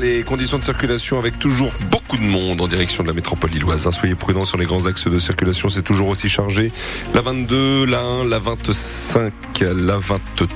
les 0.00 0.22
conditions 0.22 0.58
de 0.58 0.64
circulation 0.64 1.18
avec 1.18 1.38
toujours 1.38 1.72
beaucoup 1.90 2.16
de 2.16 2.22
monde 2.22 2.60
en 2.60 2.68
direction 2.68 3.02
de 3.02 3.08
la 3.08 3.14
métropole 3.14 3.50
lilloise. 3.50 3.86
Hein, 3.86 3.90
soyez 3.90 4.14
prudents 4.14 4.44
sur 4.44 4.58
les 4.58 4.66
grands 4.66 4.86
axes 4.86 5.08
de 5.08 5.18
circulation, 5.18 5.68
c'est 5.68 5.82
toujours 5.82 6.08
aussi 6.08 6.28
chargé. 6.28 6.70
La 7.14 7.20
22, 7.20 7.86
la 7.86 8.00
1, 8.00 8.24
la 8.24 8.38
25, 8.38 9.32
la 9.60 9.98
23 9.98 10.46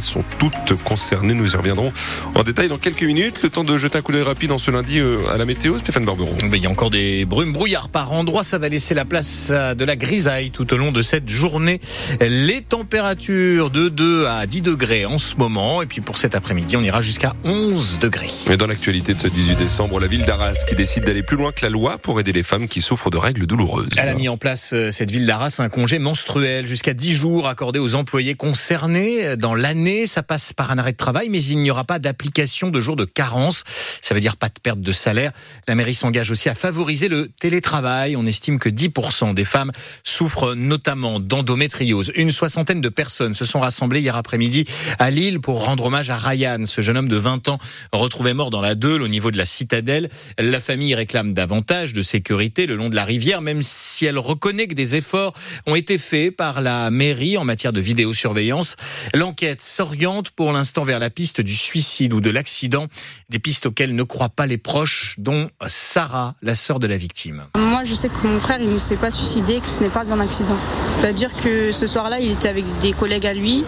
sont 0.00 0.24
toutes 0.38 0.82
concernées. 0.82 1.34
Nous 1.34 1.52
y 1.52 1.56
reviendrons 1.56 1.92
en 2.34 2.42
détail 2.42 2.68
dans 2.68 2.78
quelques 2.78 3.02
minutes. 3.02 3.42
Le 3.42 3.50
temps 3.50 3.64
de 3.64 3.76
jeter 3.76 3.98
un 3.98 4.02
coup 4.02 4.12
d'œil 4.12 4.22
rapide 4.22 4.52
en 4.52 4.58
ce 4.58 4.70
lundi 4.70 4.98
euh, 4.98 5.18
à 5.32 5.36
la 5.36 5.44
météo, 5.44 5.78
Stéphane 5.78 6.04
Barberon. 6.04 6.36
Il 6.52 6.62
y 6.62 6.66
a 6.66 6.70
encore 6.70 6.90
des 6.90 7.24
brumes 7.24 7.52
brouillards 7.52 7.88
par 7.88 8.12
endroits. 8.12 8.44
Ça 8.44 8.58
va 8.58 8.68
laisser 8.68 8.94
la 8.94 9.04
place 9.04 9.50
à 9.50 9.74
de 9.74 9.84
la 9.84 9.96
grisaille 9.96 10.50
tout 10.50 10.72
au 10.72 10.76
long 10.76 10.92
de 10.92 11.02
cette 11.02 11.28
journée. 11.28 11.80
Les 12.20 12.60
températures 12.62 13.70
de 13.70 13.88
2 13.88 14.26
à 14.26 14.46
10 14.46 14.62
degrés 14.62 15.06
en 15.06 15.18
ce 15.18 15.36
moment. 15.36 15.82
Et 15.82 15.86
puis 15.86 16.00
pour 16.00 16.18
cet 16.18 16.34
après-midi, 16.34 16.76
on 16.76 16.82
ira 16.82 17.00
jusqu'à 17.00 17.34
11 17.44 17.98
degrés. 18.00 18.30
Et 18.50 18.56
dans 18.56 18.66
l'actualité 18.66 19.14
de 19.14 19.18
ce 19.18 19.28
18 19.28 19.56
décembre, 19.56 20.00
la 20.00 20.06
ville 20.06 20.24
d'Arras 20.24 20.64
qui 20.68 20.74
décide 20.74 21.04
d'aller 21.04 21.22
plus 21.22 21.36
loin 21.36 21.52
que 21.52 21.64
la 21.64 21.70
loi 21.70 21.98
pour 21.98 22.20
aider 22.20 22.32
les 22.32 22.42
femmes 22.42 22.68
qui 22.68 22.80
souffrent 22.80 23.10
de 23.10 23.18
règles 23.18 23.46
douloureuses. 23.46 23.90
Elle 23.96 24.08
a 24.08 24.14
mis 24.14 24.28
en 24.28 24.36
place, 24.36 24.70
euh, 24.72 24.90
cette 24.90 25.10
ville 25.10 25.26
d'Arras, 25.26 25.56
un 25.58 25.68
congé 25.68 25.98
menstruel 25.98 26.66
jusqu'à 26.66 26.94
10 26.94 27.12
jours 27.12 27.48
accordé 27.48 27.78
aux 27.78 27.94
employés 27.94 28.34
concernés. 28.34 29.36
Dans 29.36 29.54
l'année, 29.68 30.06
ça 30.06 30.22
passe 30.22 30.54
par 30.54 30.70
un 30.70 30.78
arrêt 30.78 30.92
de 30.92 30.96
travail, 30.96 31.28
mais 31.28 31.44
il 31.44 31.58
n'y 31.58 31.70
aura 31.70 31.84
pas 31.84 31.98
d'application 31.98 32.70
de 32.70 32.80
jours 32.80 32.96
de 32.96 33.04
carence. 33.04 33.64
Ça 34.00 34.14
veut 34.14 34.20
dire 34.20 34.38
pas 34.38 34.48
de 34.48 34.58
perte 34.62 34.80
de 34.80 34.92
salaire. 34.92 35.32
La 35.66 35.74
mairie 35.74 35.92
s'engage 35.92 36.30
aussi 36.30 36.48
à 36.48 36.54
favoriser 36.54 37.08
le 37.08 37.28
télétravail. 37.28 38.16
On 38.16 38.24
estime 38.24 38.58
que 38.58 38.70
10% 38.70 39.34
des 39.34 39.44
femmes 39.44 39.70
souffrent 40.04 40.54
notamment 40.54 41.20
d'endométriose. 41.20 42.12
Une 42.14 42.30
soixantaine 42.30 42.80
de 42.80 42.88
personnes 42.88 43.34
se 43.34 43.44
sont 43.44 43.60
rassemblées 43.60 44.00
hier 44.00 44.16
après-midi 44.16 44.64
à 44.98 45.10
Lille 45.10 45.38
pour 45.38 45.62
rendre 45.62 45.84
hommage 45.84 46.08
à 46.08 46.16
Ryan, 46.16 46.64
ce 46.64 46.80
jeune 46.80 46.96
homme 46.96 47.10
de 47.10 47.16
20 47.16 47.48
ans 47.48 47.58
retrouvé 47.92 48.32
mort 48.32 48.48
dans 48.48 48.62
la 48.62 48.74
Deule 48.74 49.02
au 49.02 49.08
niveau 49.08 49.30
de 49.30 49.36
la 49.36 49.44
citadelle. 49.44 50.08
La 50.38 50.60
famille 50.60 50.94
réclame 50.94 51.34
davantage 51.34 51.92
de 51.92 52.00
sécurité 52.00 52.64
le 52.64 52.74
long 52.74 52.88
de 52.88 52.96
la 52.96 53.04
rivière, 53.04 53.42
même 53.42 53.62
si 53.62 54.06
elle 54.06 54.18
reconnaît 54.18 54.66
que 54.66 54.74
des 54.74 54.96
efforts 54.96 55.34
ont 55.66 55.74
été 55.74 55.98
faits 55.98 56.34
par 56.34 56.62
la 56.62 56.90
mairie 56.90 57.36
en 57.36 57.44
matière 57.44 57.74
de 57.74 57.80
vidéosurveillance. 57.80 58.76
L'enquête 59.12 59.57
s'oriente 59.60 60.30
pour 60.30 60.52
l'instant 60.52 60.84
vers 60.84 60.98
la 60.98 61.10
piste 61.10 61.40
du 61.40 61.54
suicide 61.54 62.12
ou 62.12 62.20
de 62.20 62.30
l'accident, 62.30 62.86
des 63.28 63.38
pistes 63.38 63.66
auxquelles 63.66 63.94
ne 63.94 64.02
croient 64.02 64.28
pas 64.28 64.46
les 64.46 64.58
proches, 64.58 65.16
dont 65.18 65.50
Sarah, 65.66 66.34
la 66.42 66.54
sœur 66.54 66.78
de 66.78 66.86
la 66.86 66.96
victime. 66.96 67.46
Moi, 67.56 67.84
je 67.84 67.94
sais 67.94 68.08
que 68.08 68.26
mon 68.26 68.38
frère, 68.38 68.60
il 68.60 68.72
ne 68.72 68.78
s'est 68.78 68.96
pas 68.96 69.10
suicidé, 69.10 69.60
que 69.60 69.68
ce 69.68 69.80
n'est 69.80 69.88
pas 69.88 70.12
un 70.12 70.20
accident. 70.20 70.56
C'est-à-dire 70.88 71.34
que 71.34 71.72
ce 71.72 71.86
soir-là, 71.86 72.20
il 72.20 72.32
était 72.32 72.48
avec 72.48 72.64
des 72.80 72.92
collègues 72.92 73.26
à 73.26 73.34
lui. 73.34 73.64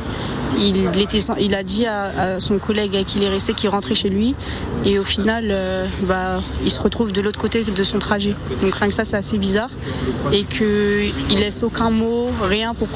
Il, 0.59 1.01
était, 1.01 1.19
il 1.39 1.55
a 1.55 1.63
dit 1.63 1.87
à, 1.87 2.35
à 2.35 2.41
son 2.41 2.59
collègue 2.59 3.05
qu'il 3.07 3.23
est 3.23 3.29
resté 3.29 3.55
qu'il 3.55 3.69
rentrait 3.71 3.95
chez 3.95 4.09
lui. 4.09 4.35
Et 4.85 4.99
au 4.99 5.05
final, 5.05 5.49
euh, 5.51 5.87
bah, 6.03 6.43
il 6.65 6.71
se 6.71 6.81
retrouve 6.81 7.13
de 7.13 7.21
l'autre 7.21 7.39
côté 7.39 7.65
de 7.65 7.83
son 7.83 7.99
trajet. 7.99 8.35
Donc 8.63 8.75
rien 8.75 8.89
que 8.89 8.95
ça, 8.95 9.05
c'est 9.05 9.17
assez 9.17 9.37
bizarre. 9.37 9.71
Et 10.33 10.45
qu'il 10.45 11.39
laisse 11.39 11.63
aucun 11.63 11.91
mot, 11.91 12.29
rien 12.43 12.75
pour, 12.75 12.89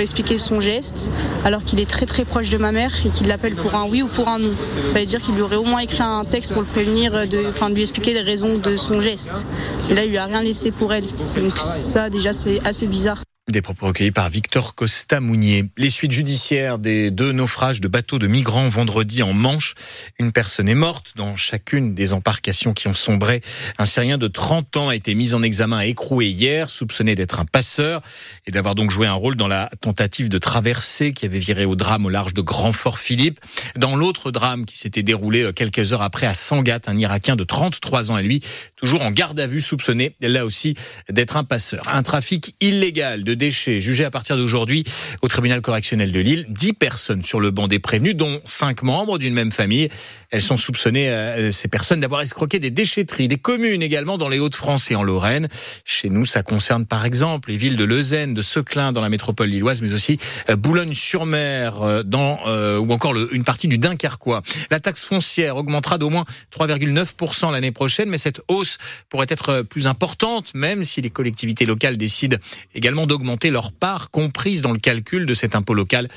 expliquer 0.00 0.38
son 0.38 0.60
geste, 0.60 1.10
alors 1.44 1.64
qu'il 1.64 1.80
est 1.80 1.88
très 1.88 2.06
très 2.06 2.24
proche 2.24 2.50
de 2.50 2.58
ma 2.58 2.72
mère 2.72 2.92
et 3.04 3.10
qu'il 3.10 3.26
l'appelle 3.28 3.54
pour 3.54 3.74
un 3.74 3.86
oui 3.88 4.02
ou 4.02 4.08
pour 4.08 4.28
un 4.28 4.38
non. 4.38 4.50
Ça 4.86 5.00
veut 5.00 5.06
dire 5.06 5.20
qu'il 5.20 5.34
lui 5.34 5.42
aurait 5.42 5.56
au 5.56 5.64
moins 5.64 5.80
écrit 5.80 6.02
un 6.02 6.24
texte 6.24 6.52
pour 6.52 6.62
le 6.62 6.68
prévenir, 6.68 7.26
de, 7.26 7.48
enfin, 7.48 7.70
lui 7.70 7.82
expliquer 7.82 8.14
les 8.14 8.20
raisons 8.20 8.58
de 8.58 8.76
son 8.76 9.00
geste. 9.00 9.46
Et 9.90 9.94
là, 9.94 10.04
il 10.04 10.10
lui 10.10 10.18
a 10.18 10.24
rien 10.24 10.42
laissé 10.42 10.70
pour 10.70 10.92
elle. 10.92 11.04
Donc 11.36 11.58
ça, 11.58 12.10
déjà, 12.10 12.32
c'est 12.32 12.60
assez 12.66 12.86
bizarre. 12.86 13.27
Des 13.48 13.62
propos 13.62 13.86
recueillis 13.86 14.10
par 14.10 14.28
Victor 14.28 14.74
Costa 14.74 15.20
Mounier. 15.20 15.64
Les 15.78 15.88
suites 15.88 16.12
judiciaires 16.12 16.78
des 16.78 17.10
deux 17.10 17.32
naufrages 17.32 17.80
de 17.80 17.88
bateaux 17.88 18.18
de 18.18 18.26
migrants 18.26 18.68
vendredi 18.68 19.22
en 19.22 19.32
Manche. 19.32 19.74
Une 20.18 20.32
personne 20.32 20.68
est 20.68 20.74
morte 20.74 21.14
dans 21.16 21.34
chacune 21.34 21.94
des 21.94 22.12
embarcations 22.12 22.74
qui 22.74 22.88
ont 22.88 22.94
sombré. 22.94 23.40
Un 23.78 23.86
Syrien 23.86 24.18
de 24.18 24.28
30 24.28 24.76
ans 24.76 24.88
a 24.90 24.94
été 24.94 25.14
mis 25.14 25.32
en 25.32 25.42
examen 25.42 25.80
et 25.80 25.88
écroué 25.88 26.26
hier, 26.26 26.68
soupçonné 26.68 27.14
d'être 27.14 27.40
un 27.40 27.46
passeur 27.46 28.02
et 28.46 28.50
d'avoir 28.50 28.74
donc 28.74 28.90
joué 28.90 29.06
un 29.06 29.14
rôle 29.14 29.34
dans 29.34 29.48
la 29.48 29.70
tentative 29.80 30.28
de 30.28 30.36
traversée 30.36 31.14
qui 31.14 31.24
avait 31.24 31.38
viré 31.38 31.64
au 31.64 31.74
drame 31.74 32.04
au 32.04 32.10
large 32.10 32.34
de 32.34 32.42
Grand-Fort-Philippe. 32.42 33.40
Dans 33.76 33.96
l'autre 33.96 34.30
drame 34.30 34.66
qui 34.66 34.76
s'était 34.76 35.02
déroulé 35.02 35.54
quelques 35.54 35.94
heures 35.94 36.02
après 36.02 36.26
à 36.26 36.34
Sangatte, 36.34 36.86
un 36.86 36.98
Irakien 36.98 37.34
de 37.34 37.44
33 37.44 38.10
ans 38.10 38.16
à 38.16 38.20
lui, 38.20 38.40
toujours 38.76 39.00
en 39.00 39.10
garde 39.10 39.40
à 39.40 39.46
vue, 39.46 39.62
soupçonné 39.62 40.14
là 40.20 40.44
aussi 40.44 40.74
d'être 41.08 41.38
un 41.38 41.44
passeur. 41.44 41.88
Un 41.88 42.02
trafic 42.02 42.54
illégal 42.60 43.24
de 43.24 43.37
déchets 43.38 43.80
jugé 43.80 44.04
à 44.04 44.10
partir 44.10 44.36
d'aujourd'hui 44.36 44.84
au 45.22 45.28
tribunal 45.28 45.62
correctionnel 45.62 46.12
de 46.12 46.20
Lille. 46.20 46.44
Dix 46.48 46.74
personnes 46.74 47.24
sur 47.24 47.40
le 47.40 47.50
banc 47.50 47.68
des 47.68 47.78
prévenus, 47.78 48.14
dont 48.14 48.40
cinq 48.44 48.82
membres 48.82 49.18
d'une 49.18 49.34
même 49.34 49.52
famille. 49.52 49.88
Elles 50.30 50.42
sont 50.42 50.58
soupçonnées, 50.58 51.08
euh, 51.08 51.52
ces 51.52 51.68
personnes, 51.68 52.00
d'avoir 52.00 52.20
escroqué 52.20 52.58
des 52.58 52.70
déchetteries, 52.70 53.28
des 53.28 53.38
communes 53.38 53.82
également 53.82 54.18
dans 54.18 54.28
les 54.28 54.38
Hauts-de-France 54.38 54.90
et 54.90 54.94
en 54.94 55.02
Lorraine. 55.02 55.48
Chez 55.84 56.10
nous, 56.10 56.26
ça 56.26 56.42
concerne 56.42 56.84
par 56.84 57.06
exemple 57.06 57.50
les 57.50 57.56
villes 57.56 57.76
de 57.76 57.84
Leuzen, 57.84 58.34
de 58.34 58.42
Seclin 58.42 58.92
dans 58.92 59.00
la 59.00 59.08
métropole 59.08 59.48
lilloise, 59.48 59.80
mais 59.82 59.92
aussi 59.92 60.18
euh, 60.50 60.56
Boulogne-sur-Mer 60.56 61.82
euh, 61.82 62.02
dans 62.02 62.38
euh, 62.46 62.78
ou 62.78 62.92
encore 62.92 63.14
une 63.32 63.44
partie 63.44 63.68
du 63.68 63.78
Dunkerquois. 63.78 64.42
La 64.70 64.80
taxe 64.80 65.04
foncière 65.04 65.56
augmentera 65.56 65.98
d'au 65.98 66.10
moins 66.10 66.24
3,9% 66.56 67.52
l'année 67.52 67.72
prochaine, 67.72 68.08
mais 68.08 68.18
cette 68.18 68.40
hausse 68.48 68.78
pourrait 69.08 69.26
être 69.28 69.62
plus 69.62 69.86
importante, 69.86 70.52
même 70.54 70.84
si 70.84 71.00
les 71.00 71.10
collectivités 71.10 71.66
locales 71.66 71.96
décident 71.96 72.36
également 72.74 73.06
d'augmenter 73.06 73.27
leur 73.50 73.72
part 73.72 74.10
comprise 74.10 74.62
dans 74.62 74.72
le 74.72 74.78
calcul 74.78 75.26
de 75.26 75.34
cet 75.34 75.54
impôt 75.54 75.74
local. 75.74 76.08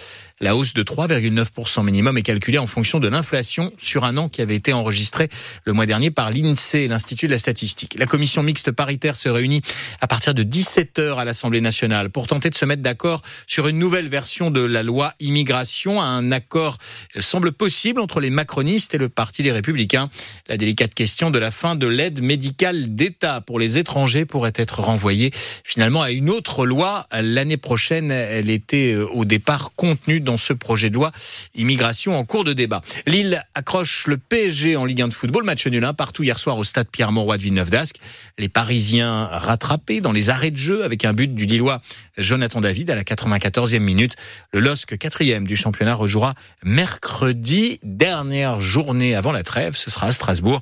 La 0.44 0.56
hausse 0.56 0.74
de 0.74 0.82
3,9% 0.82 1.86
minimum 1.86 2.18
est 2.18 2.24
calculée 2.24 2.58
en 2.58 2.66
fonction 2.66 3.00
de 3.00 3.08
l'inflation 3.08 3.72
sur 3.78 4.06
un 4.06 4.18
an 4.18 4.28
qui 4.28 4.42
avait 4.42 4.56
été 4.56 4.74
enregistré 4.74 5.30
le 5.66 5.74
mois 5.74 5.86
dernier 5.86 6.10
par 6.10 6.32
l'INSEE, 6.32 6.88
l'Institut 6.88 7.28
de 7.28 7.32
la 7.32 7.38
statistique. 7.38 7.96
La 8.00 8.08
commission 8.08 8.42
mixte 8.42 8.72
paritaire 8.72 9.16
se 9.16 9.30
réunit 9.30 9.62
à 10.00 10.08
partir 10.08 10.34
de 10.34 10.42
17h 10.42 11.18
à 11.18 11.26
l'Assemblée 11.26 11.62
nationale 11.62 12.10
pour 12.10 12.26
tenter 12.26 12.50
de 12.50 12.56
se 12.56 12.66
mettre 12.66 12.82
d'accord 12.82 13.22
sur 13.46 13.68
une 13.68 13.78
nouvelle 13.78 14.08
version 14.08 14.50
de 14.50 14.62
la 14.62 14.82
loi 14.82 15.14
immigration. 15.20 16.02
Un 16.02 16.32
accord 16.32 16.80
semble 17.20 17.52
possible 17.52 18.02
entre 18.02 18.20
les 18.20 18.32
macronistes 18.32 18.96
et 18.96 18.98
le 18.98 19.10
Parti 19.10 19.44
des 19.44 19.52
Républicains. 19.52 20.10
La 20.48 20.58
délicate 20.58 20.96
question 20.96 21.30
de 21.30 21.38
la 21.38 21.52
fin 21.52 21.76
de 21.76 21.86
l'aide 21.86 22.24
médicale 22.24 22.96
d'État 22.96 23.42
pour 23.42 23.60
les 23.60 23.78
étrangers 23.78 24.26
pourrait 24.26 24.54
être 24.56 24.80
renvoyée 24.80 25.30
finalement 25.64 26.02
à 26.02 26.10
une 26.10 26.32
autre 26.32 26.66
loi 26.66 27.06
l'année 27.12 27.58
prochaine. 27.58 28.10
Elle 28.10 28.50
était 28.50 28.96
au 28.96 29.24
départ 29.24 29.74
contenue 29.76 30.20
dans 30.20 30.31
ce 30.38 30.54
projet 30.54 30.90
de 30.90 30.96
loi 30.96 31.12
immigration 31.56 32.18
en 32.18 32.26
cours 32.26 32.44
de 32.44 32.54
débat. 32.54 32.82
Lille 33.06 33.44
accroche 33.56 34.08
le 34.08 34.18
PSG 34.18 34.76
en 34.76 34.86
Ligue 34.86 35.02
1 35.02 35.08
de 35.10 35.14
football, 35.14 35.44
match 35.44 35.66
nul 35.68 35.84
un 35.84 35.94
partout 35.94 36.24
hier 36.24 36.40
soir 36.40 36.58
au 36.58 36.64
stade 36.64 36.88
Pierre-Mauroy 36.92 37.38
de 37.38 37.44
Villeneuve-d'Ascq. 37.44 37.98
Les 38.38 38.50
Parisiens 38.50 39.26
rattrapés 39.26 40.02
dans 40.02 40.12
les 40.12 40.30
arrêts 40.30 40.52
de 40.52 40.58
jeu 40.58 40.84
avec 40.84 41.06
un 41.06 41.14
but 41.14 41.34
du 41.34 41.46
Lillois 41.46 41.82
Jonathan 42.18 42.62
David 42.62 42.90
à 42.90 42.96
la 42.96 43.04
94e 43.04 43.80
minute. 43.80 44.16
Le 44.54 44.60
LOSC 44.60 44.98
quatrième 44.98 45.48
du 45.48 45.56
championnat 45.56 45.96
rejouera 45.96 46.34
mercredi, 46.64 47.80
dernière 47.84 48.60
journée 48.60 49.16
avant 49.16 49.32
la 49.32 49.44
trêve. 49.44 49.76
Ce 49.76 49.90
sera 49.90 50.08
à 50.08 50.12
Strasbourg 50.12 50.62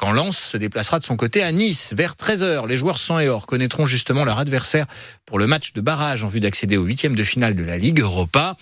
quand 0.00 0.12
Lens 0.12 0.38
se 0.38 0.56
déplacera 0.56 0.98
de 0.98 1.04
son 1.04 1.18
côté 1.18 1.42
à 1.42 1.52
Nice 1.52 1.92
vers 1.94 2.14
13h. 2.14 2.66
Les 2.66 2.78
joueurs 2.78 2.98
sang 2.98 3.18
et 3.18 3.28
or 3.28 3.44
connaîtront 3.44 3.84
justement 3.84 4.24
leur 4.24 4.38
adversaire 4.38 4.86
pour 5.26 5.38
le 5.38 5.46
match 5.46 5.74
de 5.74 5.82
barrage 5.82 6.24
en 6.24 6.28
vue 6.28 6.40
d'accéder 6.40 6.78
au 6.78 6.84
huitième 6.84 7.14
de 7.14 7.22
finale 7.22 7.54
de 7.54 7.62
la 7.62 7.76
Ligue 7.76 8.00
Europa. 8.00 8.56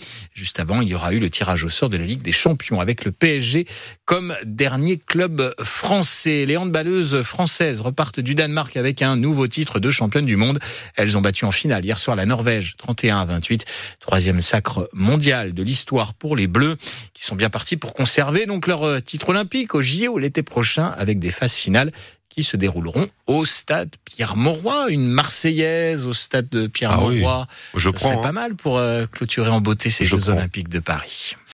Juste 0.49 0.61
avant, 0.61 0.81
il 0.81 0.89
y 0.89 0.95
aura 0.95 1.13
eu 1.13 1.19
le 1.19 1.29
tirage 1.29 1.65
au 1.65 1.69
sort 1.69 1.91
de 1.91 1.99
la 1.99 2.07
Ligue 2.07 2.23
des 2.23 2.33
Champions 2.33 2.81
avec 2.81 3.05
le 3.05 3.13
PSG 3.13 3.67
comme 4.07 4.35
dernier 4.47 4.97
club 4.97 5.53
français. 5.63 6.47
Les 6.47 6.57
handballeuses 6.57 7.21
françaises 7.21 7.83
repartent 7.83 8.21
du 8.21 8.35
Danemark 8.35 8.75
avec 8.79 9.03
un 9.03 9.17
nouveau 9.17 9.47
titre 9.47 9.79
de 9.79 9.91
championne 9.91 10.25
du 10.25 10.37
monde. 10.37 10.59
Elles 10.97 11.19
ont 11.19 11.21
battu 11.21 11.45
en 11.45 11.51
finale 11.51 11.85
hier 11.85 11.99
soir 11.99 12.17
la 12.17 12.25
Norvège 12.25 12.77
31 12.79 13.19
à 13.19 13.25
28. 13.27 13.67
Troisième 14.01 14.41
sacre 14.41 14.89
mondial 14.95 15.53
de 15.53 15.63
l'histoire 15.63 16.15
pour 16.15 16.35
les 16.35 16.47
Bleus 16.47 16.79
qui 17.13 17.27
sont 17.27 17.37
bien 17.37 17.51
partis 17.51 17.77
pour 17.77 17.93
conserver 17.93 18.47
donc 18.47 18.69
leur 18.69 19.03
titre 19.03 19.29
olympique 19.29 19.75
au 19.75 19.83
JO 19.83 20.17
l'été 20.17 20.43
prochain 20.43 20.95
avec 20.97 21.19
des 21.19 21.31
phases 21.31 21.57
finales 21.57 21.93
qui 22.29 22.43
se 22.45 22.57
dérouleront 22.57 23.09
au 23.27 23.45
stade 23.45 23.91
Pierre-Mauroy, 24.05 24.91
une 24.91 25.07
Marseillaise 25.09 26.07
au 26.07 26.13
stade 26.15 26.49
de 26.49 26.67
Pierre-Mauroy. 26.67 27.25
Ah 27.27 27.47
oui, 27.75 27.81
je 27.81 27.89
Ça 27.91 27.95
prends. 27.97 28.11
serait 28.13 28.21
pas 28.21 28.29
hein. 28.29 28.33
mal 28.33 28.55
pour 28.55 28.79
euh, 28.79 29.07
clôturer 29.07 29.51
en 29.51 29.61
beauté 29.61 29.91
ces 29.91 30.05
Je 30.05 30.11
Jeux 30.17 30.19
prends. 30.25 30.33
Olympiques 30.33 30.69
de 30.69 30.81
Paris. 30.81 31.37